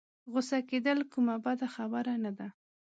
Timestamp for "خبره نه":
1.75-2.31